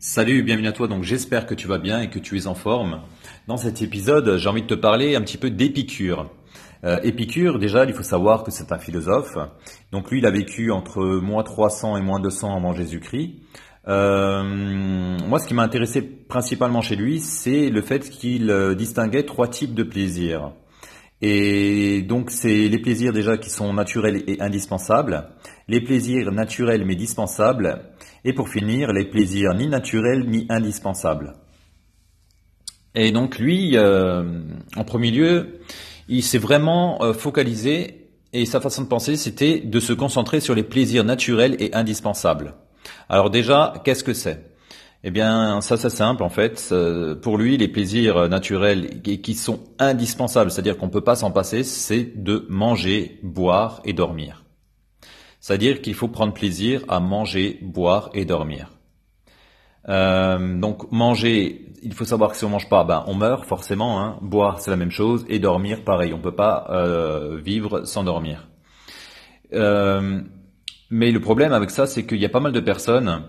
[0.00, 0.86] Salut, bienvenue à toi.
[0.86, 3.00] Donc j'espère que tu vas bien et que tu es en forme.
[3.48, 6.30] Dans cet épisode, j'ai envie de te parler un petit peu d'Épicure.
[6.84, 9.36] Euh, Épicure, déjà, il faut savoir que c'est un philosophe.
[9.90, 13.40] Donc lui, il a vécu entre moins 300 et moins 200 avant Jésus-Christ.
[13.88, 14.44] Euh,
[15.26, 19.48] moi, ce qui m'a intéressé principalement chez lui, c'est le fait qu'il euh, distinguait trois
[19.48, 20.52] types de plaisirs.
[21.22, 25.28] Et donc, c'est les plaisirs déjà qui sont naturels et indispensables,
[25.66, 27.80] les plaisirs naturels mais dispensables,
[28.24, 31.34] et pour finir, les plaisirs ni naturels ni indispensables.
[32.94, 34.40] Et donc lui, euh,
[34.76, 35.60] en premier lieu,
[36.08, 40.54] il s'est vraiment euh, focalisé et sa façon de penser, c'était de se concentrer sur
[40.54, 42.54] les plaisirs naturels et indispensables.
[43.08, 44.44] Alors déjà, qu'est-ce que c'est?
[45.04, 46.70] Eh bien, ça c'est simple en fait.
[46.72, 51.30] Euh, pour lui, les plaisirs naturels qui sont indispensables, c'est-à-dire qu'on ne peut pas s'en
[51.30, 54.42] passer, c'est de manger, boire et dormir.
[55.40, 58.70] C'est-à-dire qu'il faut prendre plaisir à manger, boire et dormir.
[59.88, 64.00] Euh, donc manger, il faut savoir que si on mange pas, ben on meurt forcément.
[64.00, 64.18] Hein.
[64.20, 66.12] Boire, c'est la même chose, et dormir, pareil.
[66.12, 68.48] On peut pas euh, vivre sans dormir.
[69.54, 70.20] Euh,
[70.90, 73.24] mais le problème avec ça, c'est qu'il y a pas mal de personnes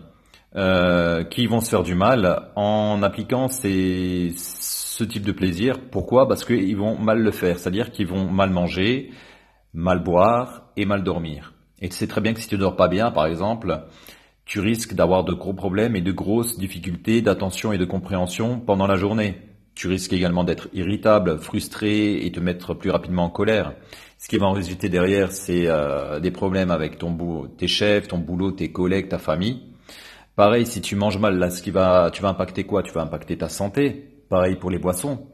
[1.29, 5.75] qui vont se faire du mal en appliquant ce type de plaisir.
[5.91, 6.27] Pourquoi?
[6.27, 9.11] Parce qu'ils vont mal le faire, c'est-à-dire qu'ils vont mal manger,
[9.75, 11.53] mal boire et mal dormir.
[11.81, 13.83] Et tu sais très bien que si tu ne dors pas bien, par exemple,
[14.45, 18.87] tu risques d'avoir de gros problèmes et de grosses difficultés d'attention et de compréhension pendant
[18.87, 19.37] la journée.
[19.75, 23.75] Tu risques également d'être irritable, frustré et te mettre plus rapidement en colère.
[24.17, 28.17] Ce qui va en résulter derrière, c'est euh, des problèmes avec ton tes chefs, ton
[28.17, 29.61] boulot, tes collègues, ta famille.
[30.35, 32.83] Pareil, si tu manges mal, là, ce qui va, tu vas impacter quoi?
[32.83, 34.23] Tu vas impacter ta santé.
[34.29, 35.27] Pareil pour les boissons.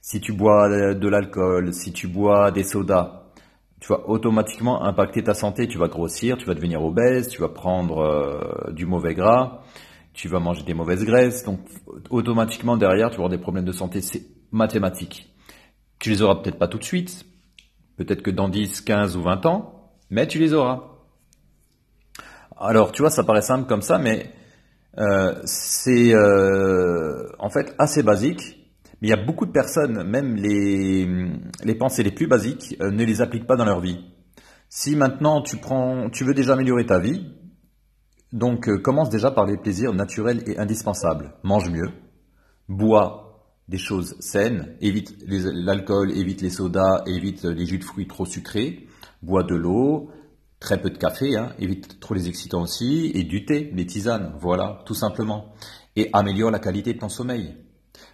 [0.00, 3.19] Si tu bois de l'alcool, si tu bois des sodas,
[3.80, 5.66] tu vas automatiquement impacter ta santé.
[5.66, 9.62] Tu vas grossir, tu vas devenir obèse, tu vas prendre euh, du mauvais gras,
[10.12, 11.44] tu vas manger des mauvaises graisses.
[11.44, 11.60] Donc
[12.10, 14.02] automatiquement derrière, tu vas avoir des problèmes de santé.
[14.02, 14.22] C'est
[14.52, 15.34] mathématique.
[15.98, 17.24] Tu les auras peut-être pas tout de suite,
[17.96, 20.84] peut-être que dans 10, 15 ou 20 ans, mais tu les auras.
[22.58, 24.30] Alors tu vois, ça paraît simple comme ça, mais
[24.98, 28.59] euh, c'est euh, en fait assez basique
[29.00, 31.08] mais il y a beaucoup de personnes, même les,
[31.64, 34.04] les pensées les plus basiques, euh, ne les appliquent pas dans leur vie.
[34.68, 37.26] Si maintenant tu prends, tu veux déjà améliorer ta vie,
[38.32, 41.34] donc euh, commence déjà par les plaisirs naturels et indispensables.
[41.42, 41.90] Mange mieux,
[42.68, 43.26] bois
[43.68, 48.86] des choses saines, évite l'alcool, évite les sodas, évite les jus de fruits trop sucrés,
[49.22, 50.10] bois de l'eau,
[50.58, 54.34] très peu de café, hein, évite trop les excitants aussi, et du thé, des tisanes,
[54.40, 55.54] voilà, tout simplement.
[55.96, 57.56] Et améliore la qualité de ton sommeil.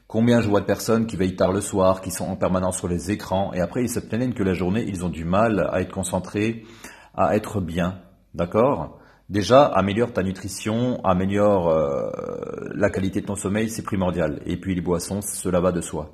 [0.06, 2.86] Combien je vois de personnes qui veillent tard le soir, qui sont en permanence sur
[2.86, 5.80] les écrans, et après ils se plaignent que la journée, ils ont du mal à
[5.80, 6.64] être concentrés,
[7.14, 8.00] à être bien.
[8.34, 9.00] D'accord?
[9.28, 12.10] Déjà, améliore ta nutrition, améliore euh,
[12.74, 14.40] la qualité de ton sommeil, c'est primordial.
[14.46, 16.12] Et puis les boissons, cela va de soi.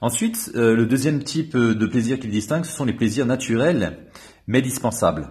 [0.00, 3.98] Ensuite, euh, le deuxième type de plaisir qu'il distingue, ce sont les plaisirs naturels,
[4.46, 5.28] mais dispensables.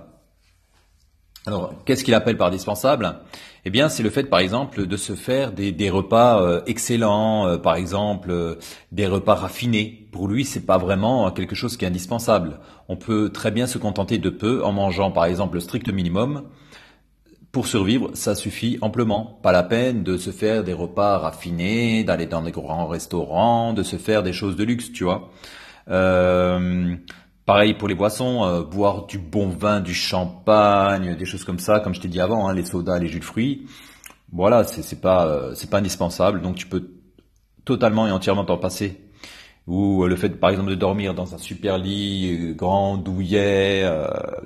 [1.47, 3.22] Alors, qu'est-ce qu'il appelle par dispensable?
[3.63, 7.58] Eh bien, c'est le fait, par exemple, de se faire des, repas euh, excellents, euh,
[7.58, 8.56] par exemple, euh,
[8.91, 10.09] des repas raffinés.
[10.12, 12.59] Pour lui, c'est pas vraiment quelque chose qui est indispensable.
[12.90, 16.44] On peut très bien se contenter de peu en mangeant, par exemple, le strict minimum.
[17.53, 19.40] Pour survivre, ça suffit amplement.
[19.41, 23.84] Pas la peine de se faire des repas raffinés, d'aller dans des grands restaurants, de
[23.84, 25.31] se faire des choses de luxe, tu vois.
[27.47, 31.80] Pareil pour les boissons, euh, boire du bon vin, du champagne, des choses comme ça,
[31.80, 33.68] comme je t'ai dit avant, hein, les sodas, les jus de fruits.
[34.34, 36.90] Voilà, c'est pas euh, c'est pas indispensable, donc tu peux
[37.63, 39.00] totalement et entièrement t'en passer.
[39.66, 43.90] Ou euh, le fait, par exemple, de dormir dans un super lit grand, douillet,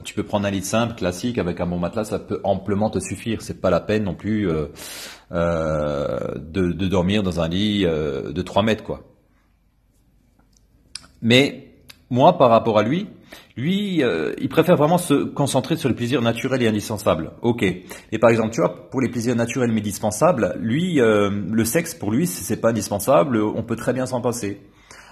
[0.04, 3.00] tu peux prendre un lit simple, classique, avec un bon matelas, ça peut amplement te
[3.00, 3.42] suffire.
[3.42, 4.72] C'est pas la peine non plus de,
[5.32, 9.02] de, dormir dans un lit de 3 mètres, quoi.
[11.24, 11.71] Mais
[12.12, 13.08] moi, par rapport à lui,
[13.58, 17.32] lui, euh, il préfère vraiment se concentrer sur les plaisirs naturels et indispensables.
[17.42, 17.64] Ok.
[17.64, 21.96] Et par exemple, tu vois, pour les plaisirs naturels mais dispensables, lui, euh, le sexe
[21.96, 23.42] pour lui, c'est pas indispensable.
[23.42, 24.62] On peut très bien s'en passer.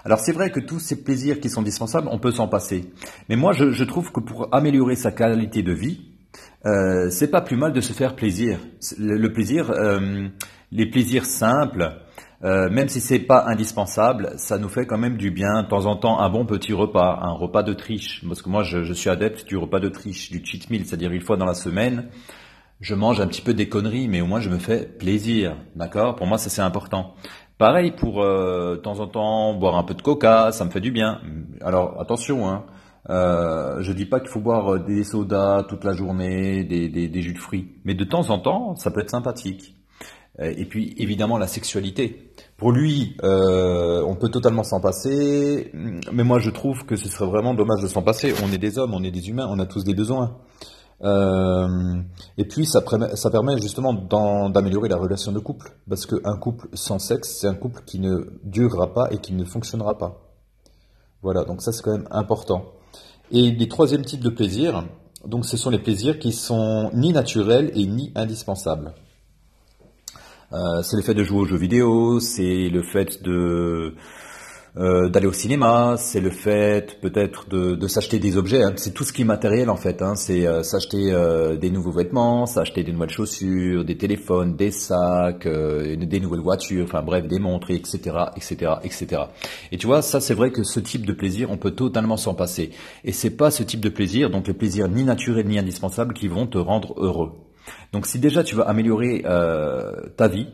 [0.06, 2.92] Alors c'est vrai que tous ces plaisirs qui sont dispensables, on peut s'en passer.
[3.30, 6.02] Mais moi, je, trouve que pour améliorer sa qualité de vie,
[6.66, 8.60] euh, c'est pas plus mal de se faire plaisir.
[8.98, 10.28] Le, plaisir, euh,
[10.72, 11.94] les plaisirs simples,
[12.42, 15.64] euh, même si c'est pas indispensable, ça nous fait quand même du bien.
[15.64, 18.24] De temps en temps, un bon petit repas, un repas de triche.
[18.26, 21.22] Parce que moi, je, suis adepte du repas de triche, du cheat meal, c'est-à-dire une
[21.22, 22.10] fois dans la semaine,
[22.80, 25.58] je mange un petit peu des conneries, mais au moins je me fais plaisir.
[25.76, 26.16] D'accord?
[26.16, 27.14] Pour moi, ça c'est important.
[27.58, 30.80] Pareil pour euh, de temps en temps boire un peu de coca, ça me fait
[30.80, 31.20] du bien.
[31.62, 32.66] Alors attention, hein.
[33.10, 37.22] Euh, je dis pas qu'il faut boire des sodas toute la journée, des, des, des
[37.22, 39.76] jus de fruits, mais de temps en temps, ça peut être sympathique.
[40.42, 42.29] Et puis évidemment la sexualité.
[42.60, 45.72] Pour lui, euh, on peut totalement s'en passer,
[46.12, 48.34] mais moi je trouve que ce serait vraiment dommage de s'en passer.
[48.44, 50.36] On est des hommes, on est des humains, on a tous des besoins.
[51.02, 52.02] Euh,
[52.38, 53.94] et puis ça, permet justement
[54.50, 58.26] d'améliorer la relation de couple, parce qu'un couple sans sexe, c'est un couple qui ne
[58.44, 60.20] durera pas et qui ne fonctionnera pas.
[61.22, 62.66] Voilà, donc ça c'est quand même important.
[63.32, 64.84] Et les troisième types de plaisirs,
[65.26, 68.94] donc ce sont les plaisirs qui sont ni naturels et ni indispensables.
[70.51, 73.92] Euh, c'est le fait de jouer aux jeux vidéo, c'est le fait euh,
[75.10, 78.74] d'aller au cinéma, c'est le fait peut-être de, s'acheter des objets, hein.
[78.75, 80.16] c'est tout ce qui est matériel en fait, hein.
[80.16, 81.13] c'est euh, s'acheter
[81.62, 87.04] des nouveaux vêtements, s'acheter des nouvelles chaussures, des téléphones, des sacs, des nouvelles voitures, enfin
[87.04, 88.00] bref, des montres, etc.,
[88.36, 89.22] etc., etc.
[89.72, 92.34] Et tu vois, ça c'est vrai que ce type de plaisir, on peut totalement s'en
[92.34, 92.72] passer.
[93.04, 96.28] Et c'est pas ce type de plaisir, donc les plaisirs ni naturels ni indispensables, qui
[96.28, 97.34] vont te rendre heureux.
[97.94, 99.24] Donc si déjà tu veux améliorer
[100.18, 100.48] ta vie,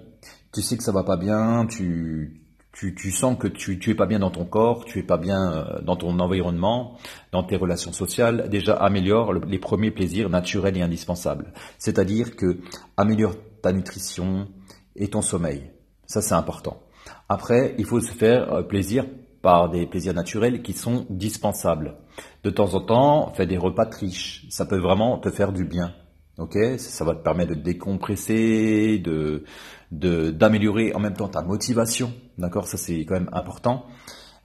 [0.53, 2.45] tu sais que ça va pas bien, tu
[2.75, 5.51] tu, sens que tu, tu es pas bien dans ton corps, tu es pas bien
[5.53, 6.97] euh, dans ton environnement,
[7.31, 11.53] dans tes relations sociales, déjà améliore les premiers plaisirs naturels et indispensables.
[11.77, 12.59] C'est-à-dire que
[12.97, 14.47] améliore ta nutrition
[14.95, 15.71] et ton sommeil.
[16.05, 16.81] Ça, c'est important.
[17.29, 19.05] Après, il faut se faire euh, plaisir
[19.41, 21.95] par des plaisirs naturels qui sont dispensables.
[22.43, 24.45] De temps en temps, fais des repas riches.
[24.49, 25.93] Ça peut vraiment te faire du bien.
[26.37, 29.43] Ok, ça va te permettre de décompresser, de
[29.91, 32.11] d'améliorer en même temps ta motivation.
[32.37, 33.85] D'accord, ça c'est quand même important.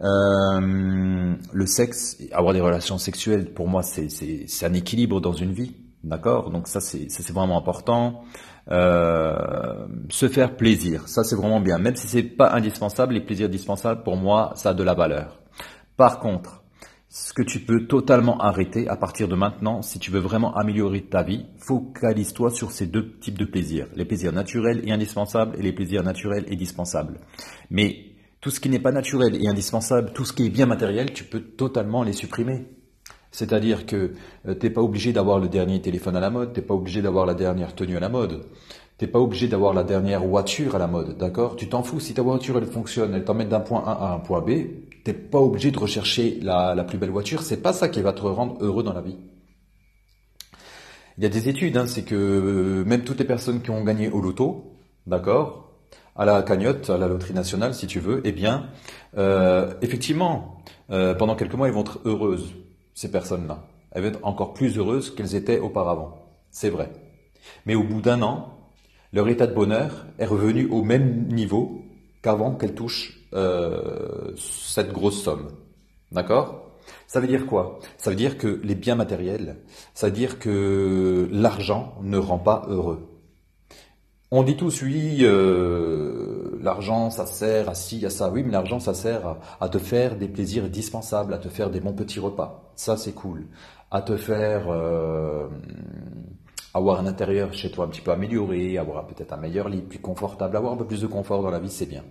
[0.03, 5.53] Euh, le sexe, avoir des relations sexuelles, pour moi, c'est c'est un équilibre dans une
[5.53, 5.75] vie.
[6.05, 8.23] D'accord, donc ça c'est c'est vraiment important.
[8.71, 11.79] Euh, se faire plaisir, ça c'est vraiment bien.
[11.79, 15.41] Même si c'est pas indispensable, les plaisirs indispensables pour moi, ça a de la valeur.
[15.97, 16.60] Par contre,
[17.13, 21.03] ce que tu peux totalement arrêter à partir de maintenant, si tu veux vraiment améliorer
[21.03, 25.63] ta vie, focalise-toi sur ces deux types de plaisirs, les plaisirs naturels et indispensables et
[25.63, 27.19] les plaisirs naturels et dispensables.
[27.69, 27.97] Mais
[28.41, 31.25] tout ce qui n'est pas naturel et indispensable, tout ce qui est bien matériel, tu
[31.25, 32.69] peux totalement les supprimer.
[33.33, 34.13] C'est-à-dire que
[34.47, 37.27] euh, t'es pas obligé d'avoir le dernier téléphone à la mode, t'es pas obligé d'avoir
[37.27, 38.47] la dernière tenue à la mode.
[38.99, 41.57] T'es pas obligé d'avoir la dernière voiture à la mode, d'accord?
[41.57, 44.19] Tu t'en fous si ta voiture elle fonctionne, elle t'emmène d'un point A à un
[44.19, 44.51] point B,
[45.05, 48.23] t'es pas obligé de rechercher la, plus belle voiture, c'est pas ça qui va te
[48.23, 49.17] rendre heureux dans la vie.
[51.19, 53.85] Il y a des études, hein, c'est que euh, même toutes les personnes qui ont
[53.85, 54.73] gagné au loto,
[55.07, 55.71] d'accord,
[56.17, 58.69] à la cagnotte, à la loterie nationale, si tu veux, eh bien,
[59.19, 62.55] euh, effectivement, euh, pendant quelques mois, elles vont être heureuses,
[62.95, 63.67] ces personnes-là.
[63.93, 66.27] Elles vont être encore plus heureuses qu'elles étaient auparavant.
[66.51, 66.91] C'est vrai.
[67.67, 68.55] Mais au bout d'un an,
[69.13, 71.83] leur état de bonheur est revenu au même niveau
[72.23, 75.49] qu'avant qu'elles touchent euh, cette grosse somme.
[76.13, 76.71] D'accord?
[77.07, 77.79] Ça veut dire quoi?
[77.99, 79.57] Ça veut dire que les biens matériels,
[79.95, 83.07] ça veut dire que l'argent ne rend pas heureux.
[84.33, 88.31] On dit tous, oui, euh, l'argent, ça sert à ci, à ça.
[88.31, 91.81] Oui, mais l'argent, ça sert à, te faire des plaisirs indispensables, à te faire des
[91.81, 92.73] bons petits repas.
[92.77, 93.47] Ça, c'est cool.
[93.91, 94.67] À te faire...
[94.69, 95.49] Euh,
[96.73, 99.99] avoir un intérieur chez toi un petit peu amélioré, avoir peut-être un meilleur lit, plus
[99.99, 102.05] confortable, avoir un peu plus de confort dans la vie, c'est bien.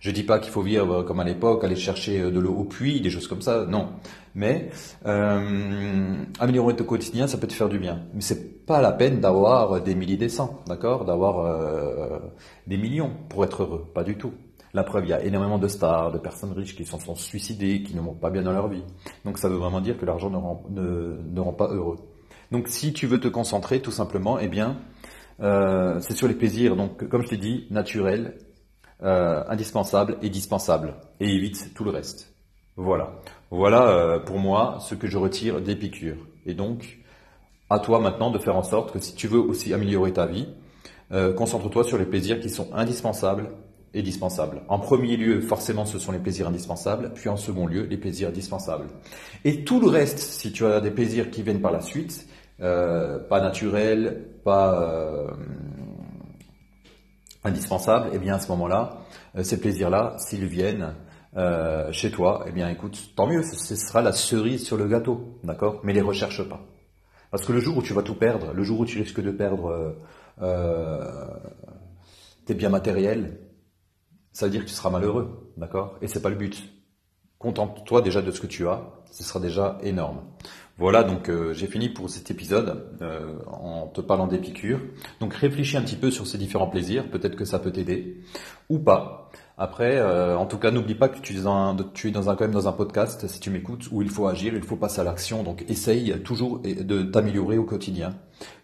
[0.00, 3.00] Je dis pas qu'il faut vivre comme à l'époque, aller chercher de l'eau au puits,
[3.00, 3.88] des choses comme ça, non.
[4.34, 4.70] Mais
[5.06, 8.02] euh, améliorer ton quotidien, ça peut te faire du bien.
[8.14, 11.04] Mais c'est pas la peine d'avoir des milliers des cents, d'accord?
[11.04, 12.18] D'avoir euh,
[12.66, 14.32] des millions pour être heureux, pas du tout.
[14.74, 17.82] La preuve, il y a énormément de stars, de personnes riches qui s'en sont suicidées,
[17.82, 18.84] qui ne vont pas bien dans leur vie.
[19.24, 20.30] Donc ça veut vraiment dire que l'argent
[20.70, 21.96] ne ne rend pas heureux.
[22.52, 24.76] Donc si tu veux te concentrer tout simplement, eh bien,
[25.40, 28.38] euh, c'est sur les plaisirs, donc comme je t'ai dit, naturels,
[29.02, 32.32] euh, indispensables et dispensables, et évite tout le reste.
[32.76, 33.12] Voilà.
[33.50, 36.16] Voilà euh, pour moi ce que je retire d'Épicure.
[36.46, 36.98] Et donc,
[37.70, 40.48] à toi maintenant de faire en sorte que si tu veux aussi améliorer ta vie,
[41.36, 43.48] concentre-toi sur les plaisirs qui sont indispensables
[43.94, 44.62] et dispensables.
[44.68, 48.32] En premier lieu, forcément, ce sont les plaisirs indispensables, puis en second lieu, les plaisirs
[48.32, 48.86] dispensables.
[49.44, 52.26] Et tout le reste, si tu as des plaisirs qui viennent par la suite,
[52.60, 55.30] euh, pas naturel, pas euh,
[57.48, 58.98] indispensable, eh bien à ce moment-là,
[59.36, 60.94] euh, ces plaisirs-là, s'ils viennent
[61.92, 65.80] chez toi, eh bien écoute, tant mieux, ce sera la cerise sur le gâteau, d'accord?
[65.84, 66.58] Mais les recherche pas.
[67.30, 69.30] Parce que le jour où tu vas tout perdre, le jour où tu risques de
[69.30, 69.94] perdre
[72.44, 73.38] tes biens matériels,
[74.32, 75.96] ça veut dire que tu seras malheureux, d'accord?
[76.00, 76.60] Et c'est pas le but.
[77.38, 80.22] Contente-toi déjà de ce que tu as, ce sera déjà énorme.
[80.78, 84.80] Voilà, donc euh, j'ai fini pour cet épisode euh, en te parlant d'Épicure.
[85.18, 88.18] Donc réfléchis un petit peu sur ces différents plaisirs, peut-être que ça peut t'aider
[88.68, 89.28] ou pas.
[89.56, 92.52] Après, euh, en tout cas, n'oublie pas que tu es, dans, dans un, quand même
[92.52, 95.42] dans un podcast, si tu m'écoutes, où il faut agir, il faut passer à l'action.
[95.42, 98.14] Donc essaye toujours de t'améliorer au quotidien,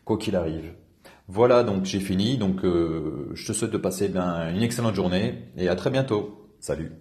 [0.04, 0.72] quoi qu'il arrive.
[1.26, 2.38] Voilà, donc j'ai fini.
[2.38, 6.48] Donc je te souhaite de passer ben, une excellente journée et à très bientôt.
[6.60, 6.92] Salut.